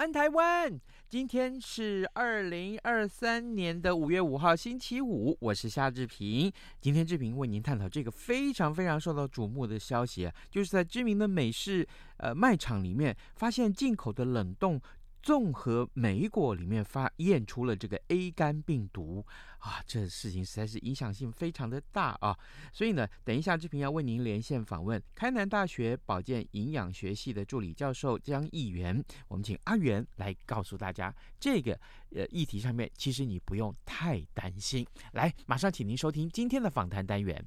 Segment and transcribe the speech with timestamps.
[0.00, 6.50] 安台湾，今天是二零二三年的五月五号，星期五，我是夏志平。
[6.80, 11.86] 今天志平为您探讨这个非常非常受到瞩目的消息，就是在知名的美式
[12.16, 14.80] 呃卖场里面发现进口的冷冻。
[15.22, 19.24] 综合莓果里面发验出了这个 A 肝病毒
[19.58, 22.36] 啊，这事情实在是影响性非常的大啊！
[22.72, 31.78] 所以呢，等一下志平要为您连线访问开南大学保健营养学系的助理教授江议员，我们请阿元来告诉大家这个
[32.14, 34.86] 呃议题上面，其实你不用太担心。
[35.12, 37.44] 来，马上请您收听今天的访谈单元。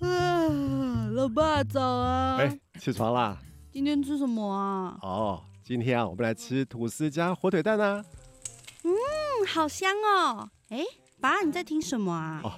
[0.00, 2.36] 啊，老爸早啊！
[2.36, 3.42] 哎，起床啦！
[3.72, 4.98] 今天吃什么啊？
[5.00, 8.04] 哦，今天啊，我们来吃吐司加火腿蛋啊。
[8.84, 8.92] 嗯，
[9.46, 10.46] 好香哦。
[10.68, 10.84] 哎，
[11.18, 12.42] 爸，你在听什么啊？
[12.44, 12.52] 哦，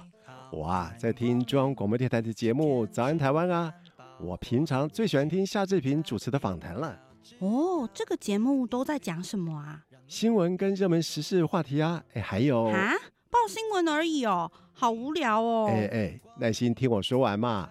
[0.51, 3.73] 我啊，在听中央广播电台的节目《早安台湾》啊。
[4.19, 6.99] 我平常最喜欢听夏志平主持的访谈了。
[7.39, 9.85] 哦，这个节目都在讲什么啊？
[10.09, 12.03] 新闻跟热门时事话题啊。
[12.13, 12.91] 哎，还有啊，
[13.29, 15.69] 报新闻而已哦，好无聊哦。
[15.69, 17.69] 哎哎，耐心听我说完嘛。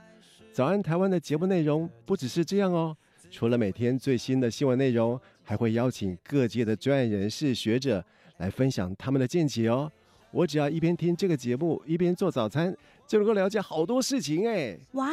[0.56, 2.97] 《早安台湾》的节目内容不只是这样哦。
[3.35, 8.03] 除了每天最新的新闻内容，还会邀请各界的专业人士、学者
[8.37, 9.91] 来分享他们的见解哦。
[10.31, 12.73] 我只要一边听这个节目，一边做早餐，
[13.08, 14.79] 就能够了解好多事情哎。
[14.92, 15.11] 哇，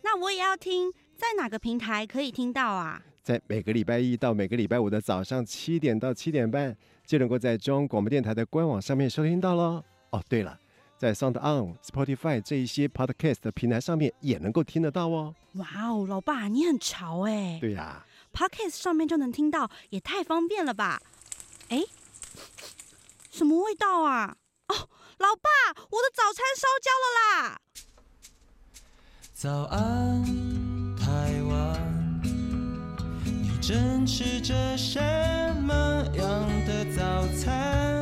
[0.00, 3.02] 那我也要听，在哪个平台可以听到啊？
[3.22, 6.74] 在每个礼拜一到每个礼拜五的早上七点到七点半，
[7.04, 9.84] 就能够在中央广播电台的官网上面收听到喽。
[10.08, 10.58] 哦，对了。
[11.02, 15.34] 在 Sound On、Spotify 这一些 Podcast 的平台上面也能够听得到哦。
[15.54, 17.58] 哇哦，老爸你很潮哎！
[17.60, 21.02] 对呀、啊、，Podcast 上面就能听到，也太方便了吧？
[21.70, 21.82] 哎，
[23.32, 24.36] 什么味道啊？
[24.68, 25.50] 哦，老爸，
[25.90, 27.60] 我的早餐烧焦了啦！
[29.32, 30.22] 早安，
[30.94, 32.22] 台湾，
[33.24, 35.00] 你正吃着什
[35.62, 35.72] 么
[36.14, 38.01] 样的早餐？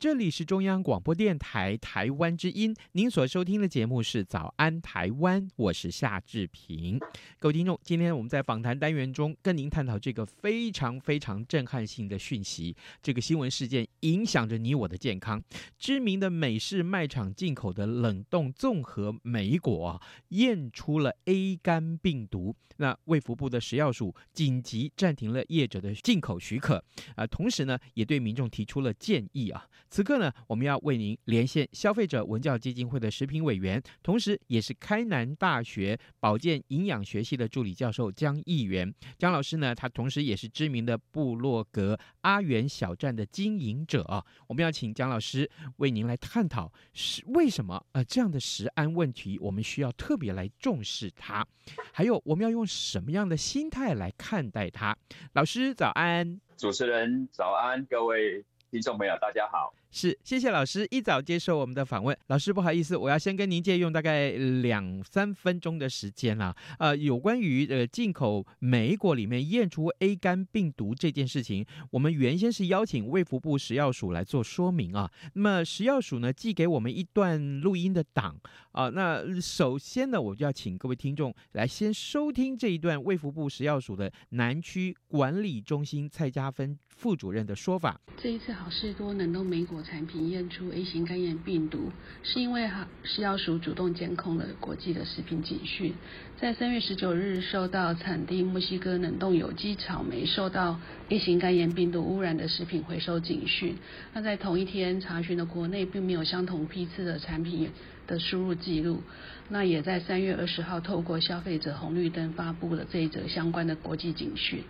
[0.00, 6.98] 这里是中央广播电台台湾之音，您所收听的节目是《早安台湾》，我是夏志平。
[7.38, 15.38] 各位听众，今天我们在访谈单元中跟您探讨这个非常非常震撼性的讯息，这个新闻事件影响着你我的健康。
[15.78, 26.82] 知名的美式卖场进口的冷冻综合莓果，验出了 A 肝病毒，那卫福部的食药署紧急暂停了业者的进口许可
[27.16, 29.66] 啊，同时呢，也对民众提出了建议啊。
[29.90, 38.94] 此刻呢，我们要为您连线消费者文教基金会的食品委员，同时也是开南大学保健营养学系的助理教授江义元。
[39.18, 44.24] 江老师呢，他同时也是知名的部落格阿元小站的经营者啊。
[44.46, 51.44] 我们要请江老师为您来探讨是为什么呃这样的食安问题，我们需要特别来重视它，
[51.92, 54.96] 还有我们要用什么样的心态来看待它。
[55.32, 59.74] 老师早安，主持人早安，各位听众朋友大家好。
[59.90, 62.16] 是，谢谢老师一早接受我们的访问。
[62.28, 66.54] 老师不好意思，我要先跟您借用大概两三分钟的时间啦。
[66.78, 75.10] 呃，有关于呃进口莓果里面验出 A 肝病毒这件事情，我们原先是邀请卫福部食药署来做说明啊。
[75.34, 78.38] 那么食药署呢寄给我们一段录音的档
[78.70, 78.88] 啊。
[78.90, 87.98] 那首先呢，我就要请各位听众来先收听这一段卫福部食药署的南区管理中心蔡家芬副主任的说法。
[88.22, 89.80] 这一次好事多冷冻莓果。
[89.82, 91.90] 产品验出 A 型肝炎病毒，
[92.22, 95.94] 是因为哈食药署主动监控了国际的食品警讯，
[96.38, 103.74] 在三月十九日收到产地墨西哥冷冻有机草莓受到 A 型肝炎病毒污染的食品回收警讯。
[104.12, 107.70] 那在同一天查询了国内并没有相同批次的产品
[108.06, 109.02] 的输入记录，
[109.48, 114.62] 那也在三月二十号透过消费者红绿灯发布了这一则相关的国际警讯。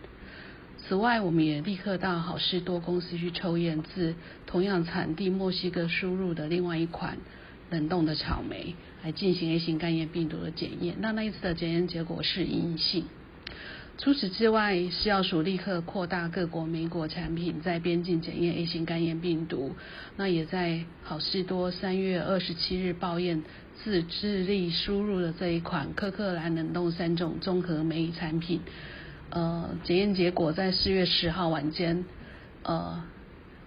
[0.90, 7.16] 此外，我们也立刻到好市多公司去抽验自同样产地墨西哥输入的另外一款
[7.70, 10.96] 冷冻的草莓，来进行 A 型肝炎病毒的检验。
[10.98, 13.04] 那那一次的检验结果是阴性。
[13.98, 19.76] 除此之外，食药署立刻扩大各国莓果产品在边境检验 A 型肝炎病毒。
[20.16, 23.44] 那也在好市多三月二十七日报验
[23.84, 28.62] 自智利输入的这一款科克兰冷冻三种综合莓产品。
[29.30, 32.04] 呃，检验结果在四月十号晚间，
[32.62, 33.02] 呃，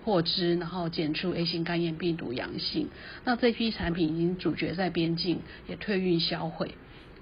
[0.03, 2.89] 获知，然后检出 A 型肝炎病毒阳性。
[3.23, 6.75] 那这批产品已经阻绝在边境，也退运销毁。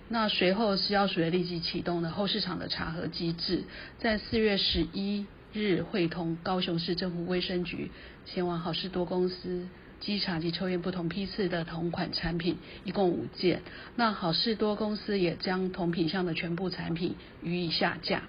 [0.09, 3.63] 那随后，食药署也立即启动了后市场的查核机制，
[3.99, 7.91] 在四月十一日会同高雄市政府卫生局
[8.25, 9.67] 前往好事多公司
[10.01, 13.61] 稽查及抽验不同批次的同款产品，一共五件。
[13.95, 18.23] 那好事多公司也将同品项的全部产品予以下架。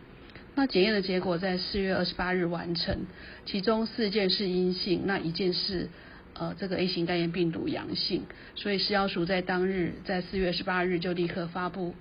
[0.54, 3.06] 那检验的结果在四月二十八日完成，
[3.46, 5.88] 其中四件是阴性，那一件是。
[6.34, 8.22] 呃，这个 A 型肝炎病毒阳性，
[8.54, 11.94] 所以食药署在当日，在四月十八日就立刻发布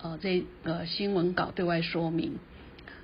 [0.00, 2.38] 呃这个新闻稿对外说明。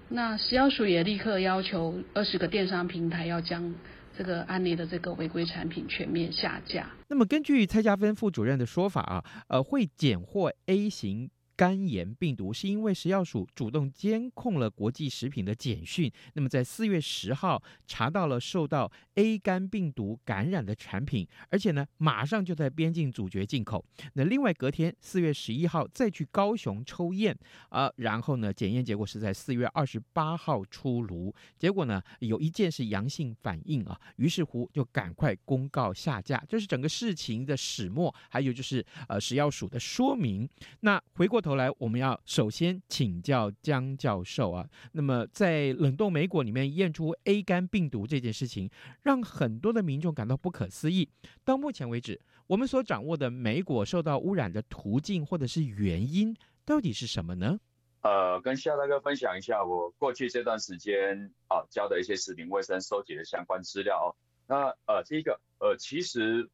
[0.08, 3.74] 那食药署也立刻要求二十个电商平台要将
[4.18, 6.90] 这个案例的这个违规产品全面下架。
[7.08, 11.30] 那么根据蔡家芬副主任的说法啊，呃，会检获 A 型。
[11.58, 23.84] 肝炎病毒是因为食药署主动监控了国际食品的简讯，那么在四月十号查到了受到 A 肝病毒感染的产品，而且呢马上就在边境阻绝进口。
[24.12, 27.36] 那另外隔天四月十一号再去高雄抽验
[27.70, 40.48] 啊，然后呢检验结果是在四月二十八号出炉，结果呢有一件是阳性反应啊，于是乎就赶快公告下架，这是整个事情的始末，还有就是呃食药署的说明。
[40.82, 41.47] 那回过头。
[41.48, 44.68] 后来，我们要首先请教江教授啊。
[44.92, 48.68] 那么，在冷冻莓果里面验出 A 肝病毒这件事情，
[49.02, 51.08] 让很多的民众感到不可思议。
[51.44, 56.36] 到目前为止，我们所掌握的莓果受到污染的途径或者是原因，
[56.66, 57.58] 到底是什么呢？
[58.02, 64.08] 呃，跟夏大哥分享一下我过去这段时间啊教的一些食品卫生收集的相关资料哦。
[64.46, 66.46] 那呃，第一个呃，其实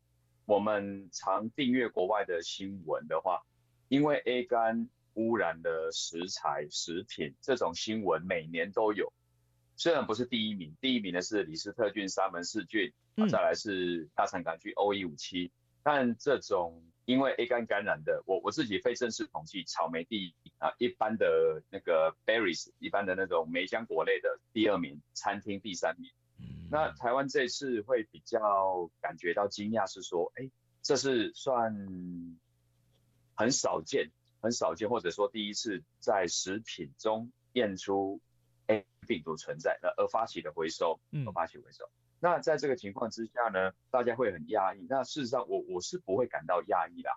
[0.46, 3.42] 我们常订阅国外的新闻的话。
[3.94, 9.12] 因为 A 肝污染的食材、食品这种新闻每年都有，
[9.76, 15.52] 虽然不是第一名，第一名的是李斯特菌、沙门氏菌，啊，再来是大肠杆菌 O157，
[15.84, 26.10] 但这种因为 A 肝感染的，我我自己非正式统计，草莓第一啊，一般的那个 berries，一般的那种梅浆果类的第二名，餐厅第三名。
[26.40, 30.50] 嗯，那台湾这次会比较感觉到惊讶是说，哎，
[30.82, 31.72] 这是算。
[33.34, 34.10] 很少见，
[34.40, 38.20] 很少见，或者说第一次在食品中验出
[38.66, 41.84] A 病毒存在，那而发起的回收，而发起回收。
[41.84, 44.86] 嗯、那在这个情况之下呢，大家会很压抑。
[44.88, 47.10] 那事实上我，我我是不会感到压抑的，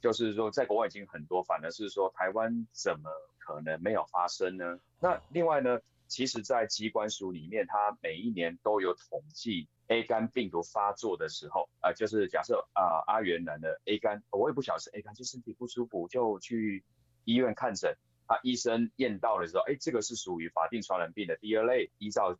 [0.00, 4.78] 就是说在国外已经很多，反而是说台湾怎么可能没有发生呢？
[5.00, 9.68] 那另外呢，其实在机关署里面，它每一年都有统计。
[9.88, 16.84] A 肝病毒发作的时候，啊、呃，就是假设啊、呃，阿元男的 A 肝，我也不晓得是 A 肝，就身体不舒服就去
[17.24, 22.36] 医院看诊，啊，医生验到的时候，哎，这个是属于法定传染病的第二类，依照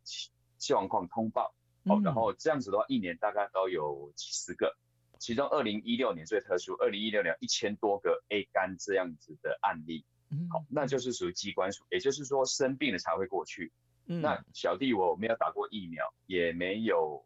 [0.59, 4.77] 状况通报，哦，然后这样子的话，一年大概都有几十个，
[5.21, 10.05] 其中二零一六年最特殊，二零一六年一千多个 A 肝这样子的案例，
[10.51, 13.71] 好，那就是属于机关属，也就是说生病了才会过去，
[14.05, 17.25] 那小弟我没有打过疫苗，也没有。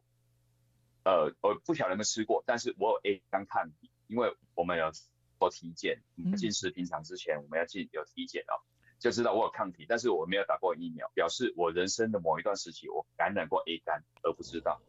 [1.03, 4.91] 呃，我不晓得有没有吃过，但是我有 A 肝抗体，因为我们有
[5.39, 6.03] 做体检，
[6.37, 8.61] 进食品厂之前我们要进有体检哦，
[8.99, 14.83] 就知道我有抗体，但是我没有打过疫苗，表示我人生的某一段时期我感染过 A 肝而不知道。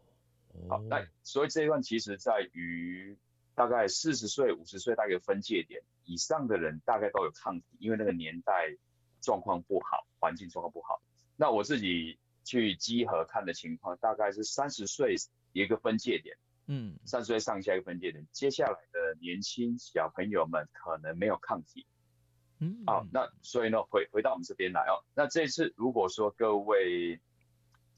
[0.67, 3.17] 好，那所以这一段其实在于
[3.55, 8.75] 大概四十岁、五十岁大概分界点以上的人大概都有抗体，因为那个年代
[9.21, 11.01] 状况不好，环境状况不好。
[11.37, 15.15] 那我自己去稽核看的情况，大概是三十岁。
[15.53, 21.85] 一个分界点，嗯，三十岁上下一个分界点，接下来的年轻小朋友们可能没有抗体，
[22.59, 27.19] 嗯，好，那所以呢，回回到我们这边来哦，那这次如果说各位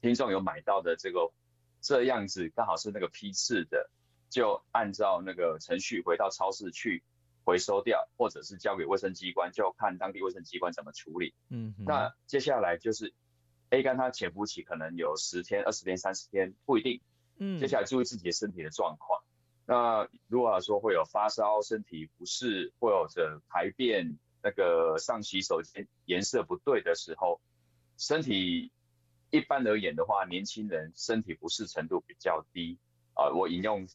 [0.00, 1.32] 听众有买到的这个
[1.80, 3.90] 这样子，刚好是那个批次的，
[4.28, 7.04] 就按照那个程序回到超市去
[7.44, 13.14] 回收掉，或者是交给卫生机关，就看当地卫生机关怎么处理，嗯，那接下来就是
[13.70, 17.00] A 肝它潜伏期可能有十天、二十天、三十天，不一定。
[17.38, 19.22] 嗯，接下来注意自己的身体的状况。
[19.66, 27.40] 那如果说会有发烧、身体不适，或者排便那个上洗手间颜色不对的时候，
[27.96, 28.70] 身体
[29.30, 32.78] 一般而言的话，年轻人身体不适程度比较低。
[33.14, 33.34] 啊、呃。
[33.34, 33.88] 我引用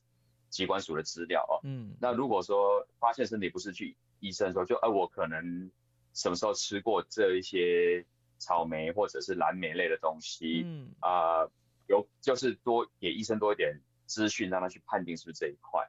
[0.50, 5.70] 疾管署的资料哦，嗯，那如果说发现身体不适去医生说，就呃我可能
[6.16, 8.04] 什么时候吃过这一些
[8.40, 10.90] 草莓或者是蓝莓类的东西，嗯。
[11.00, 11.52] 啊、呃，
[11.90, 15.86] 有就是多给医生多一点资讯，让他去判定是不是这一块。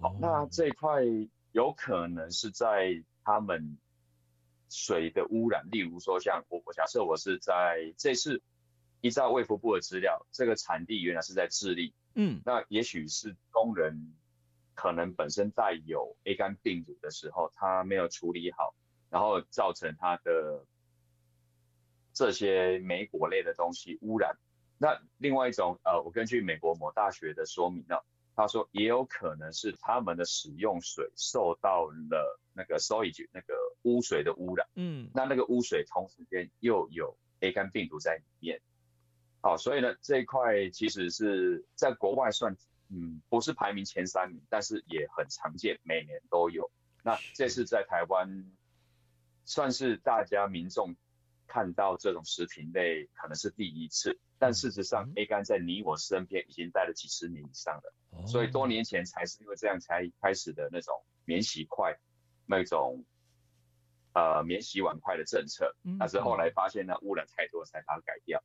[0.00, 1.02] 好，那这一块
[1.52, 3.76] 有可能是在他们
[4.70, 8.40] 水的污染，例如说像我我假设我是在这次。
[9.02, 14.12] 依照卫福部的资料，这个产地原来是在智利，嗯，那也许是工人
[14.74, 18.74] 可能本身带有 A 肝病毒的时候，他没有处理好，
[19.08, 20.66] 然后造成他的
[22.12, 24.36] 这些莓果类的东西污染。
[24.82, 27.96] 那另外一种，呃，我根据美国某大学的说明呢，
[28.34, 38.62] 他说也有可能是他们的使用水受到了那个 sewage 那个污水的污染，嗯，那那个污水同时间又有 A 肝病毒在里面。
[39.42, 42.56] 好，所以呢，这一块其实是在国外算，
[42.88, 46.70] 嗯，不是排名前三名，但是也很常见，每年都有。
[47.02, 48.50] 那这次在台湾，
[49.44, 50.96] 算是大家民众
[51.46, 60.94] 看到这种食品类可能是第一次，但事实上，A 肝在你我身边已经待了几十年以上了，所以多年前才是因为这样才开始的那种
[61.26, 61.96] 免洗筷，
[62.46, 63.04] 那种
[64.14, 68.42] 呃免洗碗筷的政策，但是后来发现呢污染太多，才把它改掉。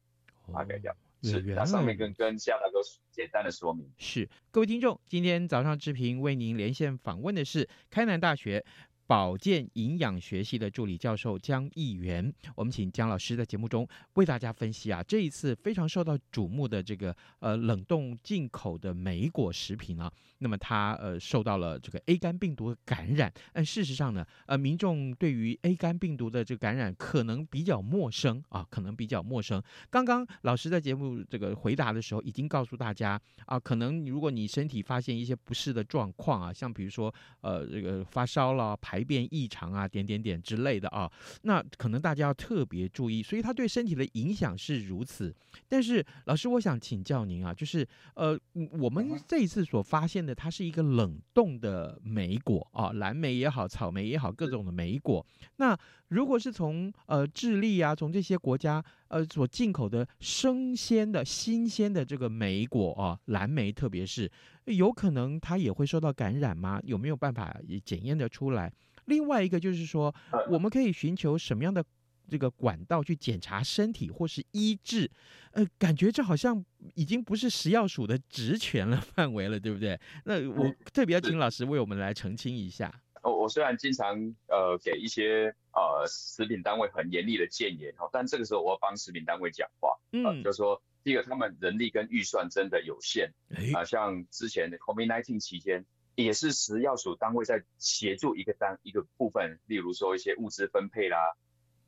[0.53, 3.91] 把它改掉，是，那上面跟跟夏大哥简单的说明。
[3.97, 8.63] 是，各位听众，今天早上志平为您连线访问的是开南大学
[9.07, 29.61] 保健营养学系的助理教授江义元，我们请江老师在节目中为大家分析啊，这一次非常受到瞩目的这个呃冷冻进口的莓果食品啊，那么它呃受到了这个 A 肝病毒的感染，但事实上呢，呃民众对于 A 肝病毒的这个感染可能比较陌生啊，可能比较陌生。
[29.91, 38.75] 刚刚老师在节目这个回答的时候已经告诉大家啊，可能如果你身体发现一些不适的状况啊，像比如说呃这个发烧了。
[38.85, 41.11] 排便异常啊，点点点之类的啊，
[41.43, 45.33] 那可能大家要特别注意，所以它对身体的影响是如此。
[45.67, 48.39] 但是老师，我想请教您啊，就是呃，
[48.71, 55.25] 我们这一次所发现的，它是一个冷冻的莓果啊，蓝莓也好，草莓也好，各种的莓果。
[55.57, 55.77] 那
[56.09, 64.29] 如果是从呃智利啊，从这些国家呃所进口的生鲜的新鲜的这个莓果啊，蓝莓特别是，
[64.65, 66.79] 有可能它也会受到感染吗？
[66.83, 68.71] 有没有办法也检验得出来？
[69.05, 70.13] 另外一个就是说，
[70.49, 71.83] 我们可以寻求什么样的
[72.27, 75.09] 这个管道去检查身体或是医治？
[75.51, 79.99] 呃，感觉这好像已经不是食药署的职权了 范围了，对不对？
[80.23, 82.91] 那我特别要请老师为我们来澄清一下。
[83.21, 84.15] 我我虽然经常
[84.47, 93.31] 呃给一些呃食品单位很严厉的建言哈，但这个时候我要帮食品单位讲话，呃、嗯，就是说第一个他们人力跟预算真的有限，
[93.73, 95.85] 啊、呃，像之前的 COVID-19 期间。
[96.17, 101.35] 也是食药署单位在协助一个单一个部分，例如说一些物资分配啦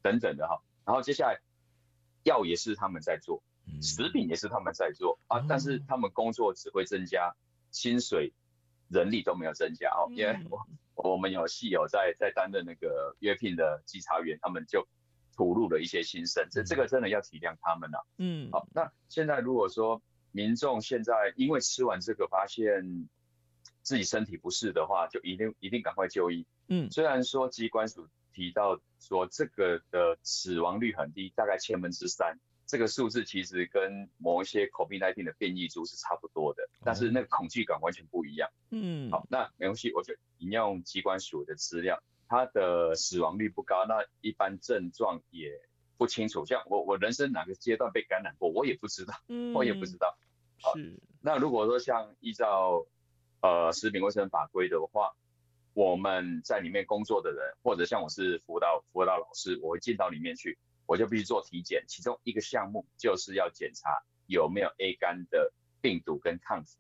[0.02, 0.62] 等等的哈。
[0.84, 1.40] 然后接下来
[2.24, 3.42] 药也是他们在做，
[3.82, 7.34] 食品也是他们在做啊，但是他们工作只会增加，
[7.72, 8.34] 薪水、
[8.90, 10.12] 人力都没有增加哦。
[10.12, 14.86] 因为我我们有系友在在担任那个约聘的稽查员，他们就
[15.38, 18.06] 吐露了一些心声，这这个真的要体谅他们了。
[18.18, 20.02] 嗯，好，那现在如果说
[20.34, 23.08] 民众现在因为吃完这个发现。
[23.84, 26.46] 自己身体不适的话，就一定一定赶快就医。
[26.68, 38.50] 嗯，虽然说机关署提到说这个的死亡率很低，大概千分之三，这个数字其实跟某一些 COVID-19 的变异株是差不多的，哦，但是那个恐惧感完全不一样。
[38.72, 45.62] 嗯，好，那没关系，我就引用机关署的资料，它的死亡率不高，那一般症状也
[45.98, 46.46] 不清楚。
[46.46, 50.18] 像我我人生哪个阶段被感染过，我也不知道，嗯，我也不知道。
[50.62, 51.00] 好，是。
[51.22, 52.86] 那如果说像依照
[53.42, 55.16] 呃，食品卫生法规的话，
[55.74, 60.58] 我们在里面工作的人，或者像我是辅导辅导老师，我会进到里面去，
[60.88, 66.80] 我就必须做体检，其中一个项目就是要检查有没有 A 肝的病毒跟抗体。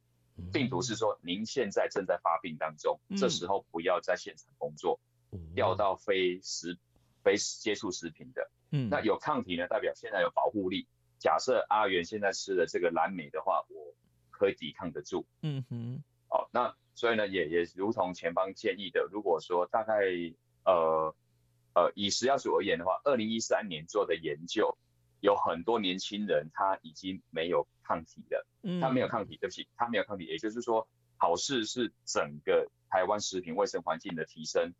[0.51, 5.00] 病毒是说您现在正在发病当中，这时候不要在现场工作，
[5.58, 6.78] 调到非食
[7.24, 8.52] 非接触食品的。
[8.70, 10.88] 嗯，那有抗体呢，代表现在有保护力。
[11.18, 13.96] 假设阿元现在吃了这个蓝莓的话，我
[14.30, 15.26] 可以抵抗得住。
[15.42, 16.04] 嗯哼。
[16.30, 19.96] 哦，那所以呢，也也如同前方建议的，如果说大概
[20.64, 21.16] 呃
[21.74, 24.78] 呃以食药署而言的话，二零一三年做的研究，
[25.22, 30.88] 有很多年轻人他已经没有抗体了，嗯，他没有抗体，对不起，他没有抗体，也就是说，
[31.18, 34.74] 好事是整个台湾食品卫生环境的提升，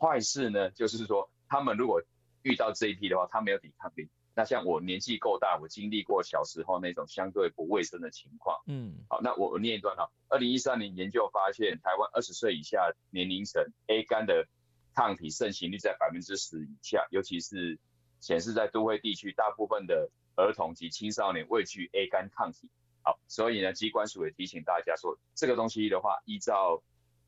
[0.00, 2.00] 坏事呢就是说，他们如果
[2.42, 8.56] 遇到这一批的话，他没有抵抗力，那像我年纪够大，我经历过小时候那种相对不卫生的情况。
[8.66, 10.08] 嗯，好，那我我念一段哈。
[10.28, 14.46] 二零一三年研究发现，台湾二十岁以下年龄层 A 肝的
[14.94, 17.78] 抗体盛行率在百分之十以下，尤其是
[18.20, 22.70] 显示在都会地区，大部分的儿童及青少年畏惧 A 肝抗体。
[23.02, 26.82] 好，所以呢，机关署也提醒大家说，这个东西的话，依照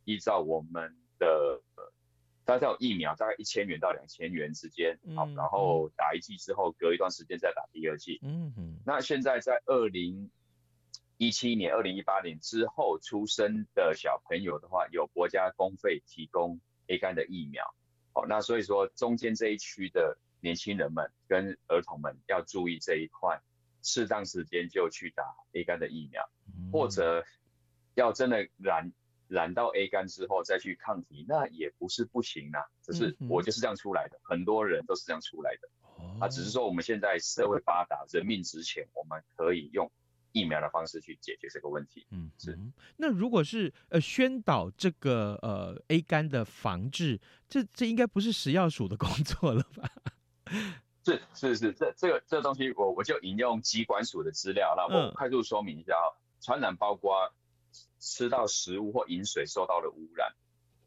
[0.05, 1.61] 依照我们的。
[2.51, 8.19] 大概有疫苗，大概一千元到两千元之间，好，然后打一剂之后，隔一段时间再打第二剂。
[8.25, 8.77] 嗯嗯。
[8.85, 10.33] 那现在在二零
[11.17, 17.73] 一七年、二零一八年之后出生的小朋友的话，有国家公费提供 A 肝的疫苗。
[18.13, 23.41] 好，那所以说中间这一区的年轻人们跟儿童们要注意这一块，
[23.81, 26.29] 适当时间就去打 A 肝的疫苗，
[26.73, 27.25] 或者
[27.95, 28.93] 要真的染。
[29.31, 32.59] 染到 A 肝之后再去抗体，那也不是不行啊。
[32.83, 35.69] 只是我就是这样出来的，嗯、很多人都是这样出来的。
[35.95, 39.89] 哦、啊，只是说我们现在社会发达，人命值钱，我们可以用
[40.33, 42.05] 疫苗的方式去解决这个问题。
[42.11, 42.59] 嗯，是。
[42.97, 49.89] 那如果是呃宣导这个呃 A 肝的防治，这这应该不是食药署的工作了吧？
[51.07, 57.33] 是是是，这这个这个东西我我就引用疾管署的资料，那我快速说明一下啊，传染包括。
[58.01, 60.35] 吃到食物或饮水受到了污染，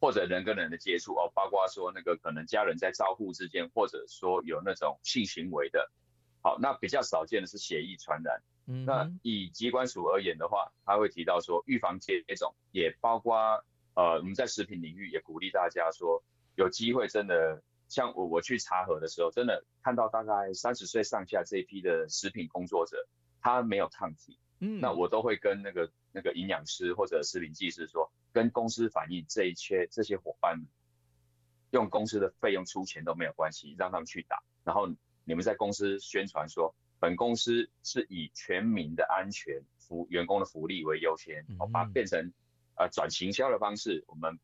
[0.01, 5.91] 或者人跟人的接触哦，包括说那个可能家人在照护之间，或者说有那种性行为的，
[6.41, 8.41] 好，那比较少见的是血液传染。
[8.65, 13.35] 嗯，那以疾管署而言的话，他会提到说预防接种，也包括
[13.93, 16.23] 呃我们在食品领域也鼓励大家说，
[16.55, 23.05] 有机会真的像我我去查核的时候，真的看到大概三十岁上下这一批的食品工作者，
[23.41, 24.39] 他没有抗体。
[24.59, 30.65] 嗯，那我都会跟那个那个营养师或者食品技师说，跟公司反映这一切，这些伙伴
[31.71, 34.41] 用公司的费用出钱都没有关系，让他们去打。
[34.63, 34.87] 然后
[35.25, 42.31] 你们在公司宣传说，本公司是以全民的安全、福员工的福利为优先，好，把它变成
[42.77, 44.39] 呃转行销的方式，我们。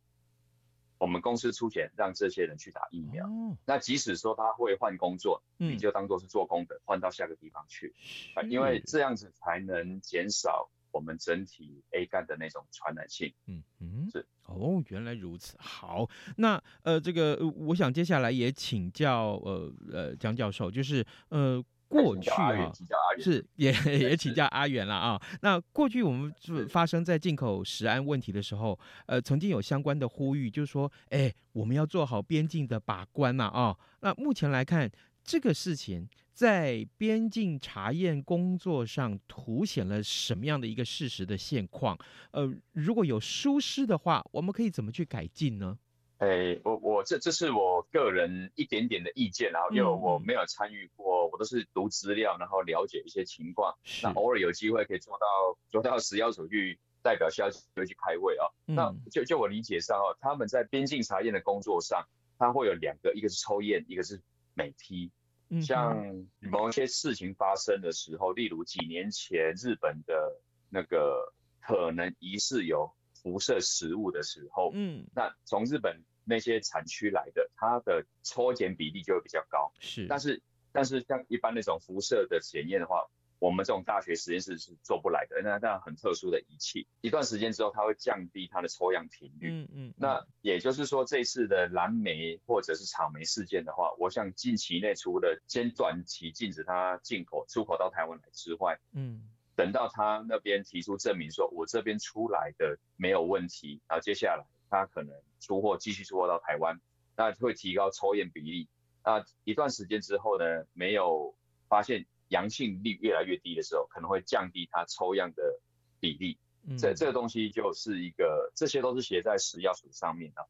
[1.02, 7.96] 我们公司出钱让这些人去打疫苗，哦、那即使说他会换工作，嗯、你就当做是做工的，换到下个地方去，
[8.36, 13.34] 啊，因为这样子才能减少我们整体 A 肝的那种传染性。
[13.48, 15.56] 嗯嗯，是哦，原来如此。
[15.58, 21.64] 好，那呃，这个我想接下来也请教呃呃江教授，就是呃。
[21.90, 22.72] 过去啊，
[23.20, 25.20] 是也 也请教阿远了啊。
[25.42, 33.76] 那过去我们是发生在进口食安问题的时候，呃，曾经有相关的呼吁，就是说，哎，我们要做好边境的把关呐啊。
[34.02, 34.88] 那目前来看，
[35.30, 41.96] 这个事情在边境查验工作上凸显了什么样的一个事实的现况？
[42.32, 45.78] 呃，如果有疏失的话，我们可以怎么去改进呢？
[46.18, 53.72] 哎、欸，我我这这是我个人一点点的意见，然后因为我没有参与过，我都是读资料，然后了解一些情况。
[53.84, 55.28] 是那偶尔有机会可以做到
[55.70, 58.48] 做到食药署去代表消息会去开会啊。
[58.66, 62.04] 嗯、那就就我理解上哦，他们在边境查验的工作上，
[62.40, 64.20] 他会有两个，一个是抽验，一个是
[64.56, 65.12] 每批。
[65.50, 76.02] 嗯、像某一些事情发生的时候，例如几年前日本的那个可能疑似有辐射食物的时候，嗯，那从日本。
[76.26, 79.74] 那些产区来的，它的抽检比例就会比较高。
[79.80, 80.40] 是，但是
[80.72, 83.10] 但是像一般那种辐射的检验的话，
[83.40, 85.42] 我们这种大学实验室是做不来的。
[85.42, 89.50] 那那很特殊的仪器，一段时间之后，它会降低它的抽样频率。
[89.50, 89.88] 嗯嗯。
[89.88, 99.22] 嗯，那也就是说，这次的蓝莓或者是草莓事件的话，我想近期内除了先短期禁止它进口、出口到台湾来之外，嗯，
[99.56, 104.44] 等到他那边提出证明说，我这边出来的没有问题，然后接下来。
[104.72, 106.80] 他可能出货继续出货到台湾，
[107.16, 108.68] 那会提高抽验比例。
[109.04, 111.36] 那一段时间之后呢，没有
[111.68, 115.60] 发现阳性率越来越低的时候，可能会降低它抽样的
[116.00, 116.40] 比例。
[116.68, 120.48] 嗯、这这个东西就是一个，这些都是写在食药署上面的。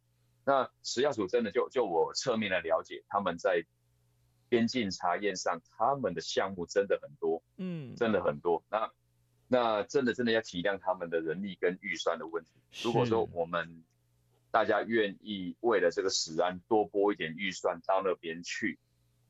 [0.49, 3.63] 那食药署真的就就我侧面的了解，他们在
[4.47, 8.63] 边境查验上，他们的项目真的很多，嗯，真的很多。
[8.67, 8.91] 那
[9.47, 12.49] 那真的真的要体谅他们的人力跟预算的问题。
[12.83, 13.83] 如果说我们
[14.49, 18.79] 大家愿意为了这个食安多拨一点预算到那边去，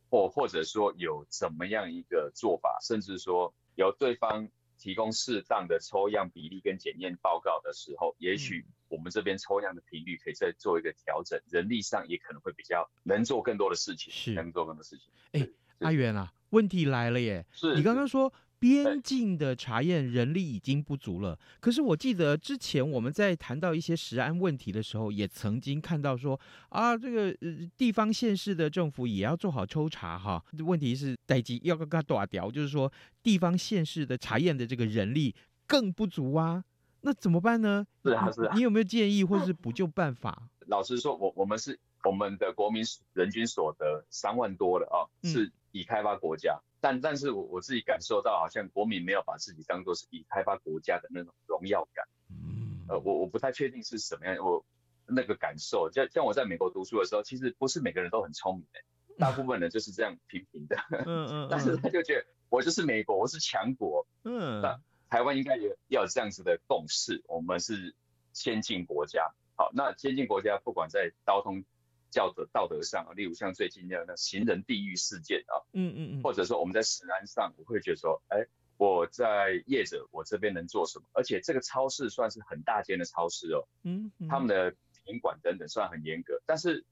[0.09, 4.47] 或或者说有怎么样一个做法，甚至说由对方
[4.79, 14.33] 提供适当的抽样比例跟检验报告的时候，也许我们这边抽样的频率可以再做一个调整，人力上也可能会比较能做更多的事情，是。
[14.33, 15.11] 能做更多的事情。
[15.33, 15.47] 哎，
[15.79, 21.39] 阿元啊，问题来了耶，是你刚刚说边境的查验人力已经不足了。
[21.61, 30.43] 可是我记得之前我们在谈到一些食安问题的时候，也曾经看到说啊，这个呃地方县市的政府也要做好抽查哈。
[30.65, 32.91] 问题是待机要跟他打掉，就是说
[33.23, 35.33] 地方县市的查验的这个人力
[35.65, 36.63] 更不足啊。
[37.01, 37.87] 那怎么办呢？
[38.03, 38.53] 是啊，是啊。
[38.55, 40.49] 你有没有建议或是补救办法？
[40.67, 46.59] 老实说，我我们是我们的国民人均所得三万多了啊，是已开发国家。
[46.61, 52.05] 嗯但但是我我自己感受到，好像国民没有把自己当做是已开发国家的那种荣耀感。
[52.29, 54.65] 嗯，呃，我我不太确定是什么样，我
[55.05, 58.79] 那个感受，像像我在美国读书的时候，其实不是每个人都很聪明的，
[59.17, 60.77] 大部分人就是这样平平的。
[61.05, 61.47] 嗯 嗯。
[61.51, 64.07] 但是他就觉得我就是美国，我是强国。
[64.23, 64.61] 嗯。
[64.61, 67.93] 那台湾应该也要有这样子的共识，我们是
[68.31, 69.31] 先进国家。
[69.55, 71.65] 好，那先进国家不管在交通。
[72.11, 78.45] 教的道德上啊，例如像最近的那行人地狱事件啊，嗯嗯嗯，或者说我们在食安上，我会觉得说，哎，
[78.77, 81.05] 我在业者我这边能做什么？
[81.13, 86.83] 而且这个超市算是很大间的超市哦，嗯，他们的品管等等算很严格，但是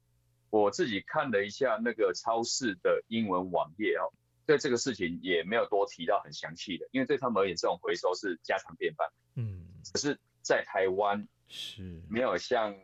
[0.49, 4.13] 我自己看了一下那个超市的英文网页哦，
[4.45, 12.75] 对这个事情也没有多提到很详细的，因为对他们而言，这种回收是家常便饭，嗯，只是在台湾是没有像。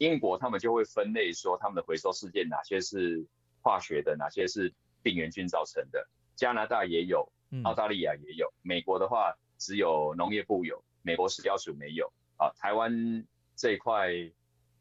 [0.00, 3.22] 英国他们就会分类说他们的回收事件哪些是
[3.60, 6.08] 化学的，哪些是病原菌造成的。
[6.34, 7.30] 加拿大也有，
[7.64, 12.10] 澳大利亚也有，美国的话只有农业部有，美国食药署没有。
[12.38, 14.08] 啊，台湾这一块，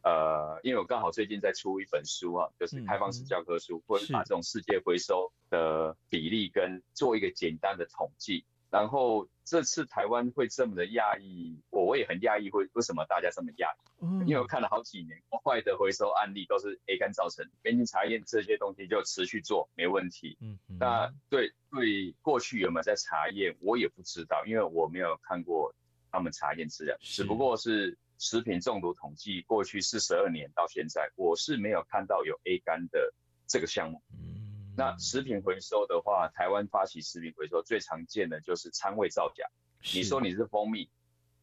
[0.03, 8.45] 呃，因为我刚好最近在出一本书啊，就是开放式教科书，或者把这种世界回收的比例跟做一个简单的统计。
[8.69, 14.05] 然后这次台湾会这么的讶异，我我也很讶异，会为什么大家这么讶异？
[14.05, 20.37] 嗯，因为我看了好几年国外的回收案例都是 A 肝造成，边境查验这些东西就持续做没问题。
[20.39, 25.73] 嗯，嗯，那对对过去有没有在查验，我也不知道，因为我没有看过
[26.11, 33.13] 他们查验资料，只不过是食品中毒统计过去四十二年到现在，我是没有看到有 A 肝的
[33.47, 34.01] 这个项目。
[34.13, 34.38] 嗯。
[34.79, 39.45] 那食品回收的话，台湾发起食品回收最常见的就是掺味造假。
[39.93, 40.89] 你说你是蜂蜜，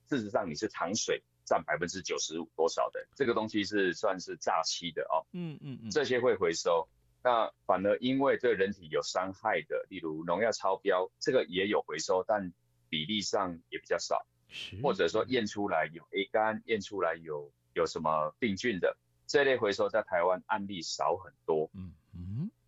[0.09, 5.29] 事实上你是糖水，占百分之九十五多少的这个东西是算是诈欺的哦。
[5.33, 6.89] 嗯嗯嗯，这些会回收。
[7.23, 12.55] 那反而因为对人体有伤害的，例如农药超标，这个也有回收，但
[12.89, 14.25] 比例上也比较少。
[14.49, 14.81] 是。
[14.81, 18.97] 或者说验出来有 A 肝，验出来有有什么病菌的
[19.27, 21.69] 这类回收，在台湾案例少很多。
[21.75, 21.93] 嗯嗯。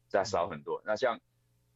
[0.09, 0.83] 再少很多。
[0.85, 1.21] 那像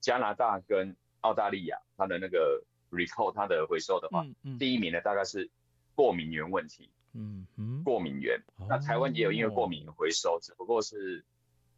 [0.01, 5.51] 加拿大跟澳大利亚，它的那个 recall 它的回收的话，嗯嗯、第一名呢大概是
[5.95, 6.91] 过敏源问题。
[7.15, 8.43] 嗯嗯，过敏源。
[8.57, 11.25] 哦、那台湾也有因为过敏原回收，只不过是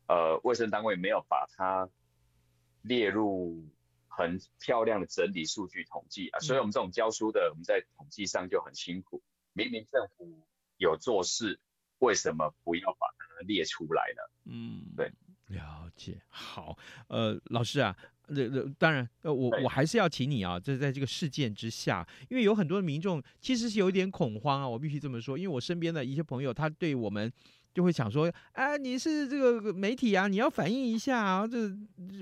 [0.07, 1.91] 呃卫生单位没有把它
[2.83, 3.65] 列入
[4.07, 6.39] 很漂亮的整理数据统计啊。
[6.39, 9.23] 嗯、所以我们这种教书的，我们在统计上就很辛苦。
[9.53, 11.59] 明明政府有做事，
[11.99, 14.23] 为什么不要把它列出来呢？
[14.45, 15.13] 嗯，对。
[15.49, 16.77] 了解，好，
[17.09, 17.95] 呃，老师啊，
[18.29, 27.31] 这这当然，呃，我我还是要请你啊，这在这个事件之下，因为有很多的民众其实是有一点恐慌啊，我必须这么说，因为我身边的一些朋友，他对我们
[27.73, 31.71] 就会想说，哎，你是这个媒体啊，你要反映一下啊，这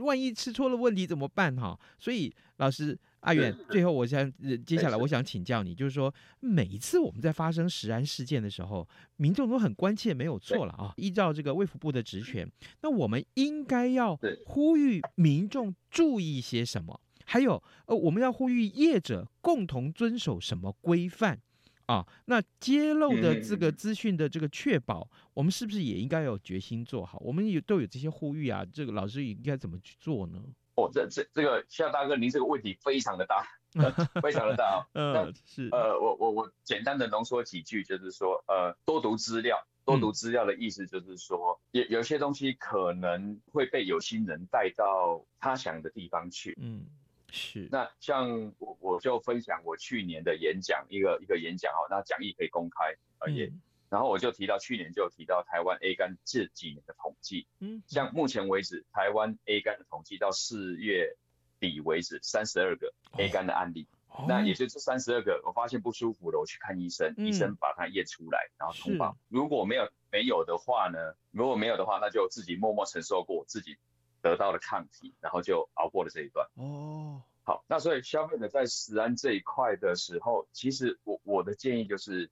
[0.01, 1.79] 万一吃错了问题怎么办哈？
[1.99, 2.99] 所以老师。
[3.23, 4.31] 阿远，最后我想，
[4.67, 10.93] 接下来我想请教你，就是说，每一次我们在发生食安事件的时候，民众都很关切，没有错了啊。
[10.97, 12.51] 依照这个卫福部的职权，
[12.83, 17.01] 那我们应该要呼吁民众注意些什么？
[17.25, 21.41] 还有，呃，我们要呼吁业者共同遵守什么规范
[21.87, 22.05] 啊？
[22.25, 27.21] 那揭露的这个资讯的这个确保，我们是不是也应该有决心做好？
[27.21, 30.43] 我们有都有这些呼吁啊，这个老师应该怎么去做呢？
[30.75, 33.47] 哦，这这这个夏大哥，您这个问题非常的大，
[34.23, 34.87] 非常的大哦。
[34.95, 35.69] 嗯，那是。
[35.71, 46.57] 呃，我我我简单的浓缩几句，就是说，呃，多读资料，多读资料的意思就是说，有、嗯、有些东西可能会被有心人带到他想的地方去。
[46.61, 46.87] 嗯，
[47.31, 47.69] 是。
[47.71, 53.45] 那像我我就分享我去年的演讲，一个一个演讲哦，那讲义可以公开而已。
[53.45, 53.61] 嗯
[53.93, 61.15] 然后我就提到去年就有提到台湾 A 肝这几年的统计，嗯，像目前为止台湾 A 肝的统计到四月
[61.61, 69.15] 底为止三十二个 A 肝的案例，哦、那也就这三十二个，我发现不舒服了，我去看医生，嗯、医生把它验出来，然后通报。
[69.29, 70.99] 如果没有没有的话呢？
[71.31, 73.77] 如果没有的话，那就自己默默承受过，自己
[74.23, 76.49] 得到了抗体，然后就熬过了这一段。
[76.55, 82.31] 哦，好，那所以消费者在食安这一块的时候，其实我我的建议就是。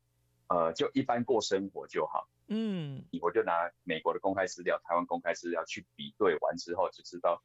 [0.50, 2.28] 呃，就一般过生活就好。
[2.48, 7.40] 嗯，我就拿美国的公开资料、台湾公开资料去比对完之后，就知道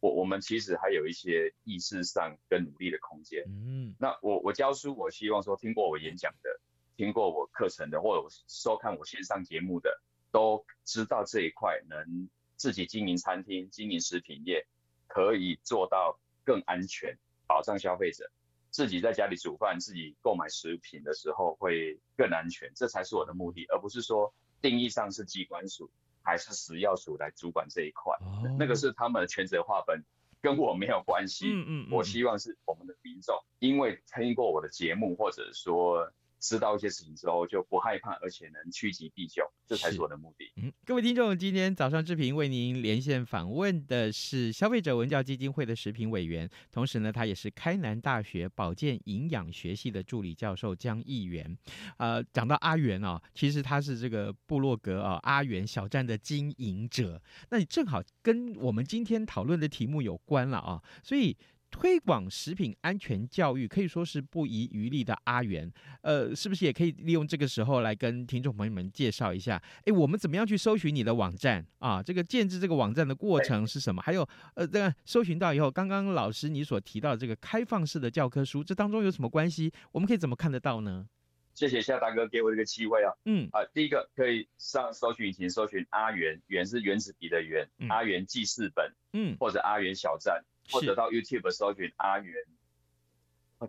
[0.00, 3.44] 我我们其实还有一些意识上跟努力的空间。
[3.46, 6.48] 嗯，那我我教书，我希望说听过我演讲的，
[6.96, 10.00] 听过我课程的，或者收看我线上节目的，
[10.32, 14.66] 都知道这一块能自己经营餐厅、经营食品业，
[15.06, 18.30] 可以做到更安全，保障消费者。
[18.76, 25.90] 自己在家里煮饭，自己购买食品的时候会更安全，这才是我的目的，而不是说定义上是机关署
[26.22, 30.04] 还是食药署来主管这一块，哦、那个是他们的权责划分，
[30.42, 31.46] 跟我没有关系。
[31.48, 36.12] 嗯嗯，嗯，我希望是我们的民众，因为听过我的节目，或者说。
[36.38, 40.52] 知道一些事情之后就不害怕，而且能趋吉避凶，这才是我的目的。
[40.56, 51.56] 嗯，各位听众，今天早上志平为您连线访问的是消费者文教基金会的食品委员，同时呢，他也是开南大学保健营养学系的助理教授江毅元。
[51.98, 57.20] 呃，讲到阿元啊，其实他是这个部落格啊阿元小站的经营者，
[57.50, 61.36] 那你正好跟我们今天讨论的题目有关了啊，所以。
[61.70, 65.70] 推广食品安全教育可以说是不遗余力的阿元，
[66.02, 69.62] 呃，是不是也可以利用这个时候来跟听众朋友们介绍一下？
[69.84, 72.02] 哎，我们怎么样去搜寻你的网站啊？
[72.02, 74.00] 这个建置这个网站的过程是什么？
[74.00, 79.72] 还有，呃，这个搜寻到以后，刚刚老师你所提到的这个开放式的教科书，这当中有什么关系？
[79.92, 81.06] 我们可以怎么看得到呢？
[81.54, 83.12] 谢谢夏大哥给我这个机会啊。
[83.24, 90.44] 嗯啊，第一个可以上搜寻引擎搜寻阿元，元是原子笔的元，嗯、阿元记事本，嗯，或者阿元小站。
[90.70, 92.34] 或者到 YouTube 搜寻阿元，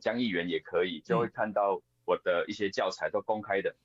[0.02, 3.76] 江议员也可以，就会看到我的一些教材都公开的。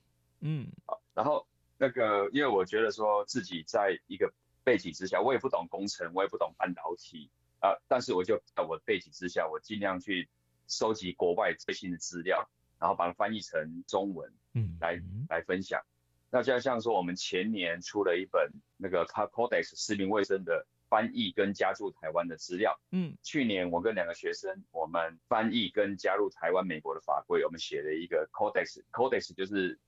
[0.40, 1.46] 嗯，好，然后
[1.78, 4.32] 那个，因为我觉得说自己在一个
[4.64, 10.28] 背景之下，我也不懂工程，我也不懂半导体啊，但是我就在我的背景之下，我尽量去
[10.66, 12.48] 收集国外最新的资料，
[12.78, 15.82] 然后把它翻译成中文，嗯，来来分享。
[16.30, 20.66] 那就像说，我们前年出了一本那个 Codex 食品卫生的。
[20.92, 29.78] 翻译跟加注台湾的资料，嗯，去年我跟两个学生，我们翻译跟加入台湾、美国的法规，我们写了一个 Codex，Codex 就是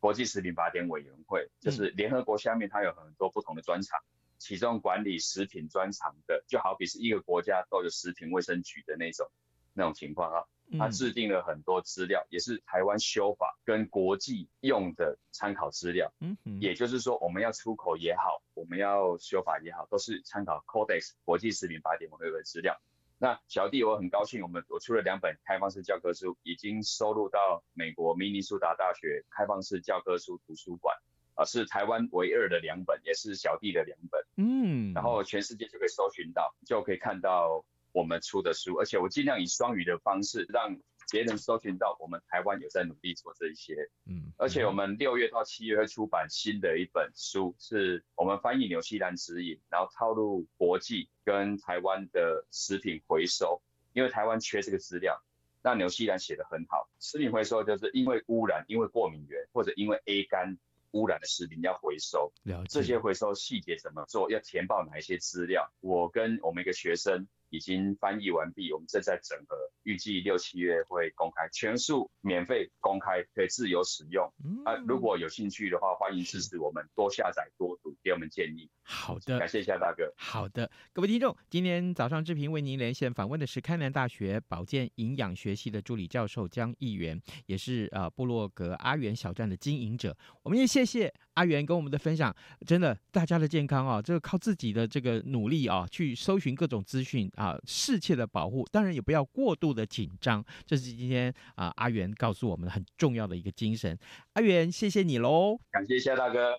[0.00, 4.00] 国际食品法典委员会，就是联合国下面它有很多不同的专场，
[4.38, 9.30] 其中管理食品专长的，就好比是一个国家都有食品卫生局的那种
[9.74, 10.44] 那种情况啊。
[10.76, 16.12] 他制定了很多资料，也是台湾修法跟国际用的参考资料。
[16.20, 22.78] 嗯，也就是说，我们要出口也好，我们要修法也好，都是参考 Codex 国际食品法典委员会的资料。
[23.16, 30.96] 那小弟我很高兴，我们我出了两本开放式教科书，已经收录到美国明尼苏达大学开放式教科书图书馆，
[31.34, 34.20] 啊，是台湾唯二的两本，也是小弟的两本。
[34.36, 37.64] 嗯，然后全世界就可以搜寻到，就可以看到。
[37.98, 40.78] 我们出的书，而且我尽量以双语的方式让
[41.10, 43.74] 别人搜寻到我们台湾有在努力做这一些。
[44.06, 53.60] 嗯，而且我们六月到七月会出版新的一本书，是我们翻译纽西兰指引，然后套入国际跟台湾的食品回收，
[53.94, 55.20] 因为台湾缺这个资料，
[55.60, 56.88] 那纽西兰写的很好。
[57.00, 60.56] 食品回收就是因为污染、因为过敏源或者因为 A 肝
[60.92, 62.64] 污染的食品要回收，了。
[62.68, 65.72] 这些回收细节怎么做，要填报哪一些资料？
[65.80, 67.26] 我跟我们一个学生。
[67.50, 74.30] 已经翻译完毕，我们正在整合，预计六七月会公开，全数免费公开，可以自由使用。
[74.44, 77.77] 嗯、啊，如果有兴趣的话，欢迎支持我们，多下载多读，
[78.08, 78.68] 给我们建议。
[78.82, 80.10] 好的，感谢一下大哥。
[80.16, 90.16] 好的，各位听众，今天早上志平为您连线访问的是开南大学保健营养学系的助理教授江议员，也是呃部落格阿元小站的经营者。
[90.42, 92.34] 我们也谢谢阿元跟我们的分享，
[92.66, 97.30] 真的，大家的健康啊，这个靠自己的这个努力啊，去搜寻各种资讯。
[97.34, 103.98] 啊，适切的保护，当然也不要过度的紧张，这是今天啊阿元告诉我们很重要的一个精神。
[104.32, 106.58] 阿元，谢谢你喽，感谢一下大哥。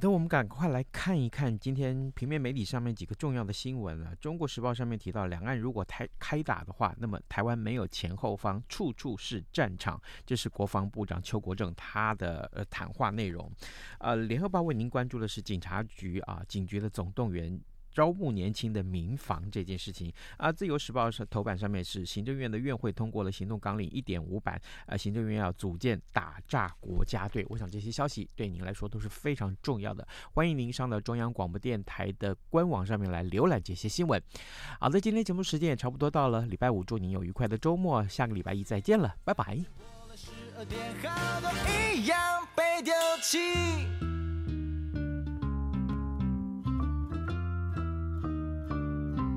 [0.00, 4.16] 的，我们赶快来看一看今天平面媒体上面几个重要的新闻了。
[4.16, 10.00] 中国时报上面提到，两岸如果台开打的话，那么台湾没有前后方，处处是战场。
[10.24, 13.52] 这是国防部长邱国正他的呃谈话内容。
[13.98, 17.60] 呃，联合报为您关注的是警察局啊，警局的总动员。
[18.00, 20.50] 招募年轻的民防这件事情啊。
[20.50, 27.44] 自由时报是头版上面是行政院的院会通过了行动纲领一点五版，啊，行政院要组建打诈国家队。
[27.50, 34.18] 我想这些消息对您来说都是非常重要的，欢迎您上到中央广播电台的官网上面来浏览这些新闻。
[34.78, 39.58] 好的，今天节目时间也差不多到了，礼拜五祝您有愉快的周末，下个礼拜一再见了，拜拜。